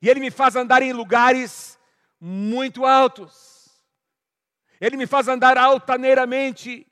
[0.00, 1.78] E Ele me faz andar em lugares
[2.20, 3.56] muito altos.
[4.80, 6.86] Ele me faz andar altaneiramente.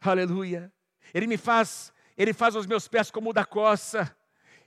[0.00, 0.72] Aleluia.
[1.12, 4.16] Ele me faz, ele faz os meus pés como o da coça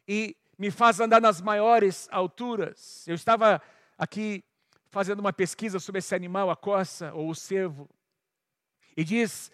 [0.07, 3.07] e me faz andar nas maiores alturas.
[3.07, 3.61] Eu estava
[3.97, 4.43] aqui
[4.89, 7.89] fazendo uma pesquisa sobre esse animal, a coça ou o cervo.
[8.97, 9.51] E diz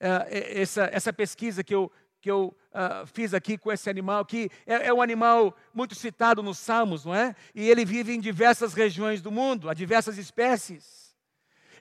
[0.00, 4.50] uh, essa, essa pesquisa que eu, que eu uh, fiz aqui com esse animal, que
[4.66, 7.36] é, é, um animal muito citado nos Salmos, não é?
[7.54, 11.01] E ele vive em diversas regiões do mundo, há diversas espécies.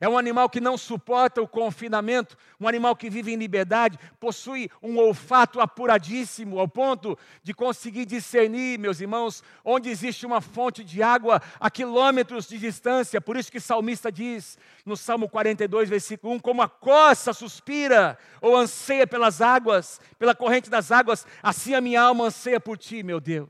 [0.01, 4.67] É um animal que não suporta o confinamento, um animal que vive em liberdade, possui
[4.81, 11.03] um olfato apuradíssimo, ao ponto de conseguir discernir, meus irmãos, onde existe uma fonte de
[11.03, 13.21] água a quilômetros de distância.
[13.21, 18.17] Por isso que o salmista diz, no Salmo 42, versículo 1, como a coça suspira
[18.41, 23.03] ou anseia pelas águas, pela corrente das águas, assim a minha alma anseia por ti,
[23.03, 23.49] meu Deus.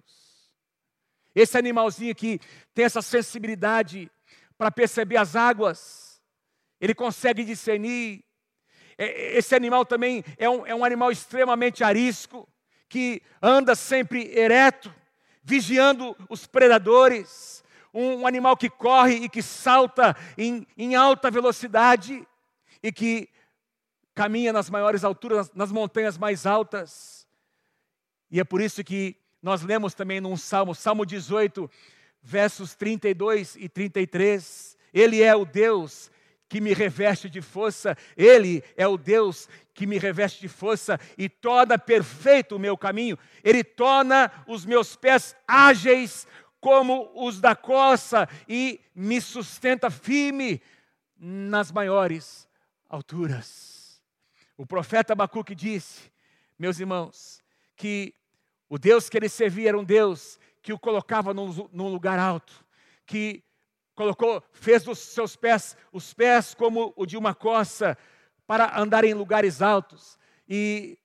[1.33, 2.41] Esse animalzinho que
[2.73, 4.11] tem essa sensibilidade
[4.57, 6.11] para perceber as águas,
[6.81, 8.23] ele consegue discernir.
[8.97, 12.49] É, esse animal também é um, é um animal extremamente arisco,
[12.89, 14.93] que anda sempre ereto,
[15.43, 17.63] vigiando os predadores.
[17.93, 22.27] Um, um animal que corre e que salta em, em alta velocidade
[22.81, 23.29] e que
[24.15, 27.27] caminha nas maiores alturas, nas montanhas mais altas.
[28.29, 31.69] E é por isso que nós lemos também num salmo, Salmo 18,
[32.21, 34.77] versos 32 e 33.
[34.93, 36.11] Ele é o Deus
[36.51, 41.29] que me reveste de força, Ele é o Deus que me reveste de força e
[41.29, 46.27] torna perfeito o meu caminho, Ele torna os meus pés ágeis
[46.59, 50.61] como os da coça e me sustenta firme
[51.17, 52.45] nas maiores
[52.89, 54.03] alturas.
[54.57, 56.11] O profeta Abacuque disse,
[56.59, 57.41] meus irmãos,
[57.77, 58.13] que
[58.67, 62.65] O Deus que ele servia era um Deus que o colocava num, lugar alto,
[63.05, 63.41] que
[63.95, 67.97] colocou, fez dos seus pés, os pés como o de uma coça,
[68.47, 70.17] para andar em lugares altos.
[70.47, 70.97] E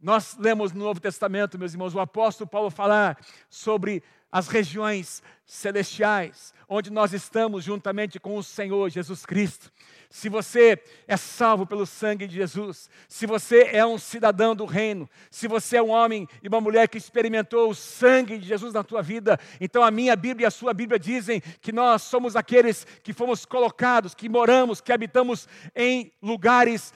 [0.00, 3.18] nós lemos no Novo Testamento, meus irmãos, o apóstolo Paulo falar
[3.48, 4.02] sobre
[4.36, 9.72] as regiões celestiais, onde nós estamos juntamente com o Senhor Jesus Cristo.
[10.10, 15.08] Se você é salvo pelo sangue de Jesus, se você é um cidadão do reino,
[15.30, 18.84] se você é um homem e uma mulher que experimentou o sangue de Jesus na
[18.84, 22.86] tua vida, então a minha Bíblia e a sua Bíblia dizem que nós somos aqueles
[23.02, 26.92] que fomos colocados, que moramos, que habitamos em lugares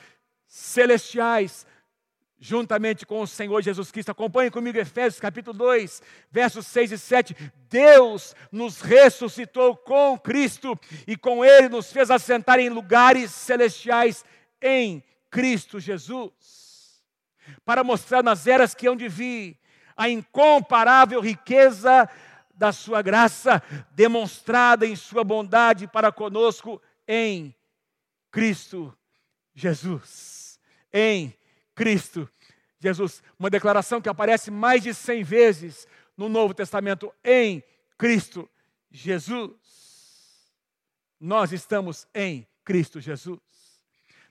[0.46, 1.64] celestiais,
[2.40, 4.11] juntamente com o Senhor Jesus Cristo.
[4.11, 7.37] Acompanhe comigo Efésios capítulo 2, versos 6 e 7.
[7.68, 14.24] Deus nos ressuscitou com Cristo e com Ele nos fez assentar em lugares celestiais
[14.62, 17.03] em Cristo Jesus,
[17.64, 19.59] para mostrar nas eras que hão de vir
[19.96, 22.09] a incomparável riqueza
[22.55, 27.55] da sua graça, demonstrada em sua bondade para conosco em
[28.31, 28.96] Cristo
[29.55, 30.59] Jesus.
[30.92, 31.35] Em
[31.80, 32.30] Cristo
[32.78, 33.22] Jesus.
[33.38, 37.64] Uma declaração que aparece mais de 100 vezes no Novo Testamento em
[37.96, 38.46] Cristo
[38.90, 39.50] Jesus.
[41.18, 43.40] Nós estamos em Cristo Jesus.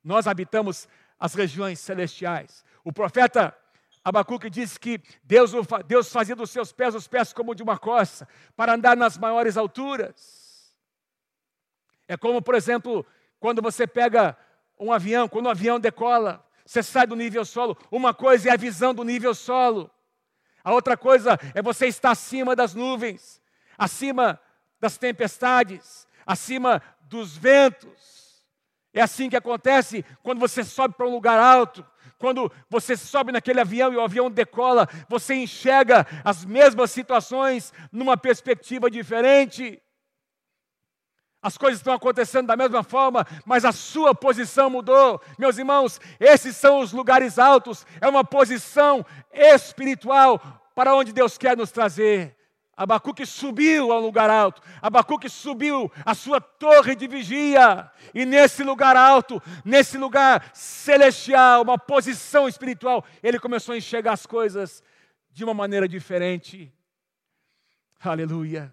[0.03, 0.87] Nós habitamos
[1.19, 2.63] as regiões celestiais.
[2.83, 3.57] O profeta
[4.05, 5.51] Abacuque diz que Deus,
[5.87, 9.57] Deus fazia dos seus pés os pés como de uma coça, para andar nas maiores
[9.57, 10.71] alturas.
[12.07, 13.03] É como, por exemplo,
[13.39, 14.37] quando você pega
[14.79, 17.75] um avião, quando o avião decola, você sai do nível solo.
[17.89, 19.89] Uma coisa é a visão do nível solo.
[20.63, 23.41] A outra coisa é você estar acima das nuvens,
[23.75, 24.39] acima
[24.79, 28.45] das tempestades, acima dos ventos.
[28.93, 31.83] É assim que acontece quando você sobe para um lugar alto.
[32.19, 38.15] Quando você sobe naquele avião e o avião decola, você enxerga as mesmas situações numa
[38.15, 39.81] perspectiva diferente.
[41.41, 45.21] As coisas estão acontecendo da mesma forma, mas a sua posição mudou.
[45.37, 50.39] Meus irmãos, esses são os lugares altos, é uma posição espiritual
[50.75, 52.35] para onde Deus quer nos trazer.
[52.75, 58.63] Abacuque subiu a um lugar alto, Abacuque subiu a sua torre de vigia, e nesse
[58.63, 64.81] lugar alto, nesse lugar celestial, uma posição espiritual, ele começou a enxergar as coisas
[65.29, 66.73] de uma maneira diferente.
[67.99, 68.71] Aleluia,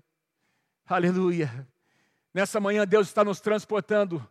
[0.89, 1.67] aleluia.
[2.37, 4.23] Nessa manhã, Deus está nos transportando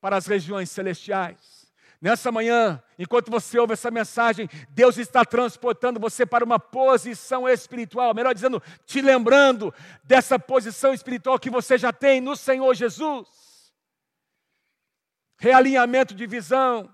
[0.00, 1.70] para as regiões celestiais.
[2.00, 8.14] Nessa manhã, enquanto você ouve essa mensagem, Deus está transportando você para uma posição espiritual,
[8.14, 13.28] melhor dizendo, te lembrando dessa posição espiritual que você já tem no Senhor Jesus.
[15.36, 16.90] Realinhamento de visão.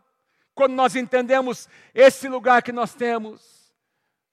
[0.53, 3.73] Quando nós entendemos esse lugar que nós temos,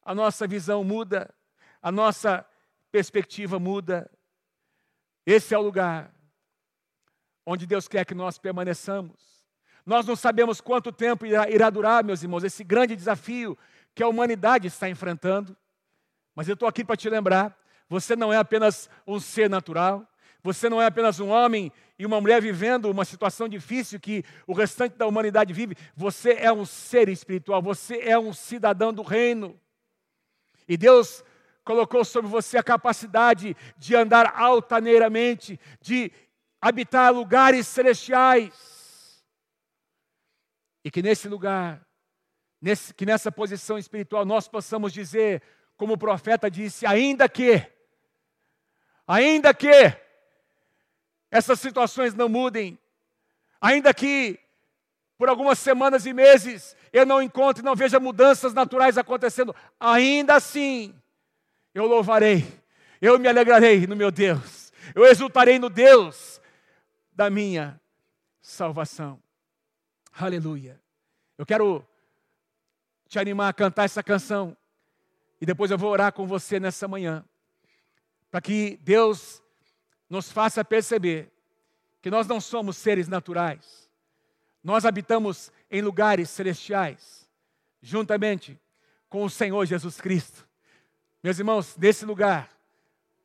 [0.04, 1.32] a nossa visão muda,
[1.80, 2.44] a nossa
[2.92, 4.10] perspectiva muda.
[5.28, 6.12] Esse é o lugar
[7.46, 9.44] onde Deus quer que nós permaneçamos.
[9.86, 13.58] Nós não sabemos quanto tempo irá, irá durar, meus irmãos, esse grande desafio
[13.94, 15.56] que a humanidade está enfrentando.
[16.34, 17.58] Mas eu estou aqui para te lembrar:
[17.90, 20.08] você não é apenas um ser natural,
[20.42, 24.54] você não é apenas um homem e uma mulher vivendo uma situação difícil que o
[24.54, 25.76] restante da humanidade vive.
[25.96, 29.60] Você é um ser espiritual, você é um cidadão do reino.
[30.68, 31.24] E Deus
[31.64, 36.12] colocou sobre você a capacidade de andar altaneiramente, de
[36.64, 39.22] habitar lugares celestiais.
[40.82, 41.86] E que nesse lugar,
[42.62, 45.42] nesse, que nessa posição espiritual, nós possamos dizer,
[45.76, 47.62] como o profeta disse, ainda que,
[49.06, 49.94] ainda que
[51.30, 52.80] essas situações não mudem,
[53.60, 54.40] ainda que
[55.18, 60.96] por algumas semanas e meses eu não encontre, não veja mudanças naturais acontecendo, ainda assim
[61.76, 62.46] eu louvarei,
[63.02, 66.33] eu me alegrarei no meu Deus, eu exultarei no Deus
[67.16, 67.80] da minha
[68.42, 69.22] salvação.
[70.12, 70.82] Aleluia.
[71.38, 71.86] Eu quero
[73.08, 74.56] te animar a cantar essa canção
[75.40, 77.24] e depois eu vou orar com você nessa manhã,
[78.32, 79.44] para que Deus
[80.10, 81.32] nos faça perceber
[82.02, 83.90] que nós não somos seres naturais,
[84.64, 87.30] nós habitamos em lugares celestiais,
[87.82, 88.60] juntamente
[89.10, 90.48] com o Senhor Jesus Cristo.
[91.22, 92.50] Meus irmãos, nesse lugar,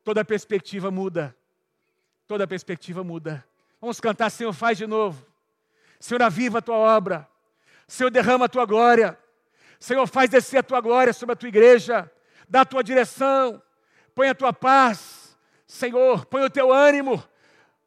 [0.05, 1.37] toda perspectiva muda,
[2.27, 3.48] toda perspectiva muda.
[3.81, 5.25] Vamos cantar, Senhor, faz de novo.
[6.01, 7.29] Senhor, aviva a tua obra.
[7.87, 9.19] Senhor, derrama a tua glória.
[9.79, 12.11] Senhor, faz descer a tua glória sobre a tua igreja.
[12.49, 13.63] Dá a tua direção.
[14.15, 15.37] Põe a tua paz.
[15.67, 17.23] Senhor, põe o teu ânimo.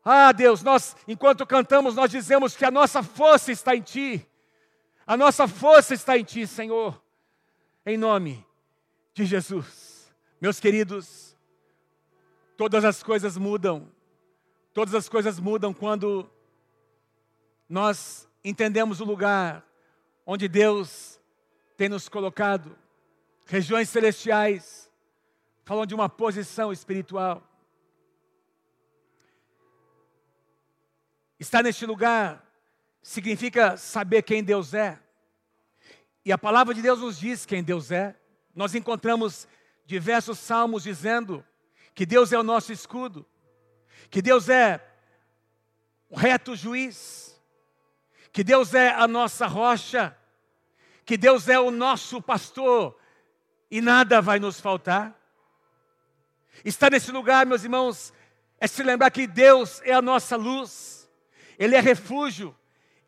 [0.03, 4.27] Ah, Deus, nós, enquanto cantamos, nós dizemos que a nossa força está em Ti.
[5.05, 7.01] A nossa força está em Ti, Senhor.
[7.85, 8.45] Em nome
[9.13, 10.11] de Jesus.
[10.39, 11.37] Meus queridos,
[12.57, 13.91] todas as coisas mudam.
[14.73, 16.29] Todas as coisas mudam quando
[17.67, 19.65] nós entendemos o lugar
[20.25, 21.19] onde Deus
[21.75, 22.77] tem nos colocado.
[23.45, 24.89] Regiões celestiais
[25.65, 27.45] falam de uma posição espiritual.
[31.37, 32.45] Estar neste lugar
[33.01, 34.99] significa saber quem Deus é.
[36.23, 38.15] E a palavra de Deus nos diz quem Deus é.
[38.55, 39.47] Nós encontramos
[39.85, 41.43] diversos salmos dizendo
[41.93, 43.25] que Deus é o nosso escudo,
[44.11, 44.85] que Deus é
[46.09, 47.41] o reto juiz,
[48.33, 50.15] que Deus é a nossa rocha,
[51.05, 52.99] que Deus é o nosso pastor.
[53.71, 55.17] E nada vai nos faltar.
[56.65, 58.13] Estar nesse lugar, meus irmãos,
[58.59, 61.09] é se lembrar que Deus é a nossa luz,
[61.57, 62.53] Ele é refúgio,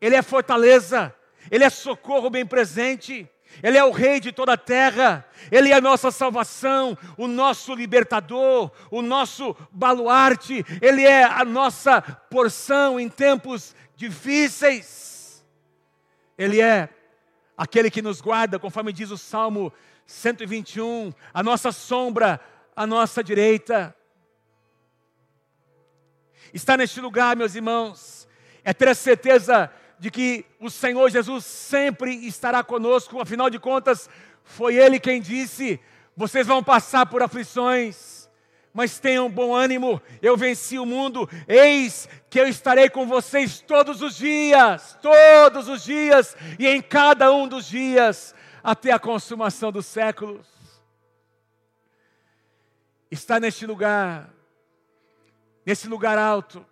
[0.00, 1.14] Ele é fortaleza,
[1.50, 3.30] Ele é socorro bem presente.
[3.62, 7.74] Ele é o Rei de toda a terra, Ele é a nossa salvação, o nosso
[7.74, 15.44] libertador, o nosso baluarte, Ele é a nossa porção em tempos difíceis.
[16.36, 16.88] Ele é
[17.56, 19.72] aquele que nos guarda, conforme diz o Salmo
[20.06, 22.40] 121, a nossa sombra
[22.74, 23.94] à nossa direita.
[26.52, 28.28] Estar neste lugar, meus irmãos,
[28.64, 34.08] é ter a certeza de que o Senhor Jesus sempre estará conosco, afinal de contas,
[34.42, 35.80] foi Ele quem disse:
[36.16, 38.28] vocês vão passar por aflições,
[38.72, 44.02] mas tenham bom ânimo, eu venci o mundo, eis que eu estarei com vocês todos
[44.02, 49.86] os dias, todos os dias, e em cada um dos dias, até a consumação dos
[49.86, 50.46] séculos.
[53.10, 54.28] Está neste lugar,
[55.64, 56.66] nesse lugar alto,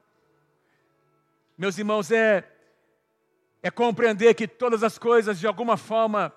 [1.57, 2.52] meus irmãos, é
[3.63, 6.33] é compreender que todas as coisas, de alguma forma,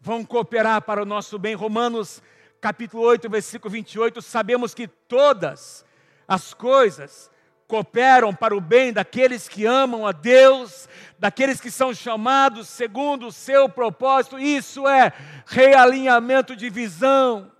[0.00, 1.54] vão cooperar para o nosso bem.
[1.54, 2.22] Romanos
[2.60, 5.84] capítulo 8, versículo 28, sabemos que todas
[6.26, 7.30] as coisas
[7.66, 13.32] cooperam para o bem daqueles que amam a Deus, daqueles que são chamados segundo o
[13.32, 14.38] seu propósito.
[14.38, 15.12] Isso é
[15.46, 17.52] realinhamento de visão.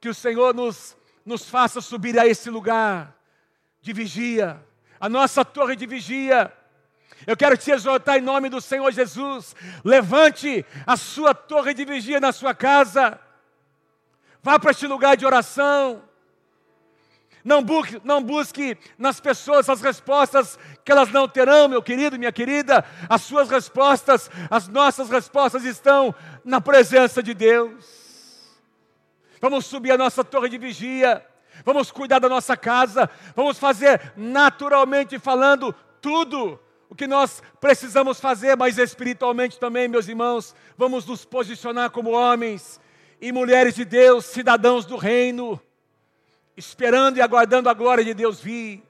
[0.00, 3.16] Que o Senhor nos, nos faça subir a esse lugar
[3.80, 4.60] de vigia
[5.04, 6.50] a nossa torre de vigia.
[7.26, 9.54] Eu quero te exortar em nome do Senhor Jesus.
[9.84, 13.20] Levante a sua torre de vigia na sua casa.
[14.42, 16.02] Vá para este lugar de oração.
[17.44, 22.32] Não busque, não busque nas pessoas as respostas que elas não terão, meu querido, minha
[22.32, 22.82] querida.
[23.06, 27.84] As suas respostas, as nossas respostas estão na presença de Deus.
[29.38, 31.22] Vamos subir a nossa torre de vigia
[31.64, 38.56] vamos cuidar da nossa casa, vamos fazer naturalmente falando tudo o que nós precisamos fazer,
[38.56, 42.80] mas espiritualmente também, meus irmãos, vamos nos posicionar como homens
[43.20, 45.60] e mulheres de Deus, cidadãos do reino,
[46.56, 48.82] esperando e aguardando a glória de Deus vir,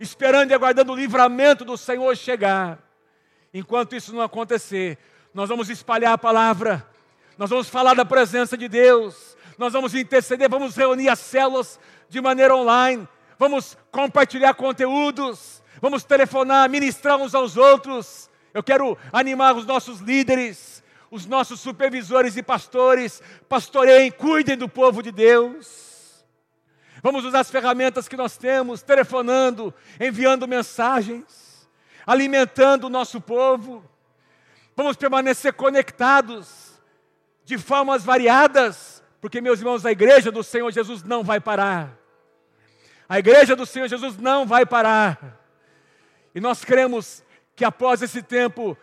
[0.00, 2.78] esperando e aguardando o livramento do Senhor chegar.
[3.52, 4.98] Enquanto isso não acontecer,
[5.34, 6.86] nós vamos espalhar a palavra,
[7.36, 12.20] nós vamos falar da presença de Deus, nós vamos interceder, vamos reunir as células de
[12.20, 18.30] maneira online, vamos compartilhar conteúdos, vamos telefonar, ministrar uns aos outros.
[18.52, 25.02] Eu quero animar os nossos líderes, os nossos supervisores e pastores, pastoreiem, cuidem do povo
[25.02, 26.24] de Deus.
[27.02, 31.68] Vamos usar as ferramentas que nós temos, telefonando, enviando mensagens,
[32.06, 33.84] alimentando o nosso povo.
[34.74, 36.80] Vamos permanecer conectados
[37.44, 41.96] de formas variadas porque, meus irmãos, a igreja do Senhor Jesus não vai parar.
[43.08, 45.40] A igreja do Senhor Jesus não vai parar.
[46.34, 48.76] E nós cremos que após esse tempo,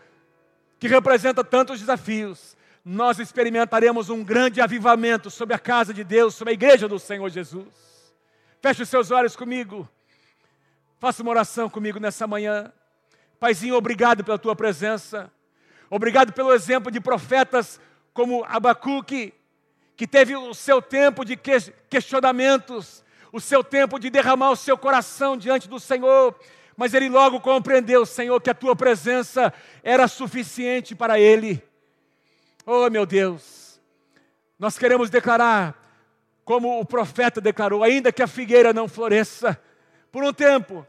[0.80, 6.52] que representa tantos desafios, nós experimentaremos um grande avivamento sobre a casa de Deus, sobre
[6.52, 8.14] a igreja do Senhor Jesus.
[8.62, 9.88] Feche os seus olhos comigo.
[11.00, 12.72] Faça uma oração comigo nessa manhã.
[13.40, 15.32] Paizinho, obrigado pela tua presença.
[15.90, 17.80] Obrigado pelo exemplo de profetas
[18.14, 19.34] como Abacuque,
[19.96, 21.38] que teve o seu tempo de
[21.90, 26.36] questionamentos, o seu tempo de derramar o seu coração diante do Senhor,
[26.76, 31.64] mas ele logo compreendeu, Senhor, que a tua presença era suficiente para ele.
[32.66, 33.80] Oh, meu Deus,
[34.58, 35.76] nós queremos declarar,
[36.46, 39.60] como o profeta declarou, ainda que a figueira não floresça
[40.12, 40.86] por um tempo,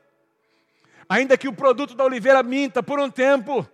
[1.08, 3.66] ainda que o produto da oliveira minta por um tempo,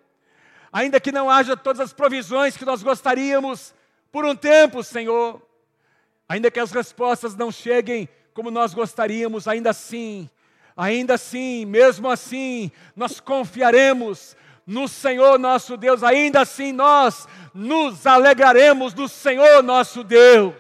[0.72, 3.74] ainda que não haja todas as provisões que nós gostaríamos,
[4.11, 5.41] por um tempo, Senhor.
[6.29, 10.31] Ainda que as respostas não cheguem como nós gostaríamos, ainda assim,
[10.77, 14.37] ainda assim, mesmo assim, nós confiaremos
[14.67, 20.55] no Senhor nosso Deus, ainda assim nós nos alegraremos no Senhor nosso Deus.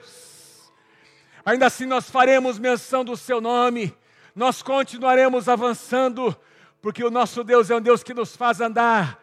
[1.44, 3.96] Ainda assim nós faremos menção do seu nome,
[4.34, 6.36] nós continuaremos avançando,
[6.82, 9.20] porque o nosso Deus é um Deus que nos faz andar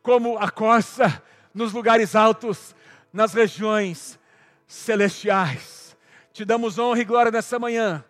[0.00, 1.20] como a corça
[1.52, 2.75] nos lugares altos,
[3.16, 4.18] nas regiões
[4.66, 5.96] celestiais.
[6.32, 8.04] Te damos honra e glória nessa manhã.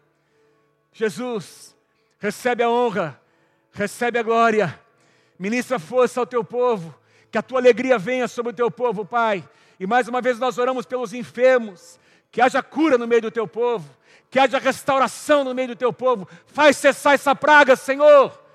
[0.93, 1.75] Jesus,
[2.19, 3.21] recebe a honra,
[3.73, 4.87] recebe a glória
[5.39, 6.95] Ministra força ao teu povo,
[7.31, 9.47] que a tua alegria venha sobre o teu povo, Pai.
[9.79, 11.99] E mais uma vez nós oramos pelos enfermos,
[12.31, 13.89] que haja cura no meio do teu povo,
[14.31, 16.27] que haja restauração no meio do teu povo.
[16.47, 18.46] Faz cessar essa praga, Senhor.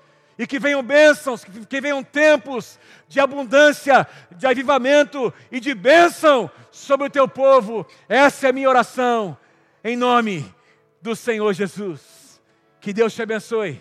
[0.42, 2.76] E que venham bênçãos, que venham tempos
[3.06, 7.86] de abundância, de avivamento e de bênção sobre o teu povo.
[8.08, 9.38] Essa é a minha oração,
[9.84, 10.52] em nome
[11.00, 12.40] do Senhor Jesus.
[12.80, 13.80] Que Deus te abençoe.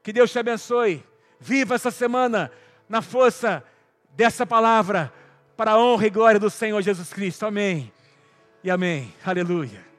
[0.00, 1.04] Que Deus te abençoe.
[1.40, 2.52] Viva essa semana
[2.88, 3.64] na força
[4.10, 5.12] dessa palavra,
[5.56, 7.46] para a honra e glória do Senhor Jesus Cristo.
[7.46, 7.92] Amém.
[8.62, 9.12] E amém.
[9.24, 9.89] Aleluia.